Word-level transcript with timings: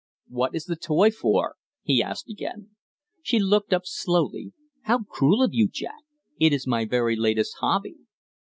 "What 0.29 0.55
is 0.55 0.65
the 0.65 0.75
toy 0.75 1.11
for?" 1.11 1.57
he 1.83 2.01
asked 2.01 2.27
again. 2.27 2.71
She 3.21 3.37
looked 3.37 3.71
up 3.71 3.83
slowly. 3.85 4.51
"How 4.85 5.03
cruel 5.03 5.43
of 5.43 5.53
you, 5.53 5.67
Jack! 5.67 6.01
It 6.39 6.53
is 6.53 6.65
my 6.65 6.85
very 6.85 7.15
latest 7.15 7.57
hobby." 7.59 7.97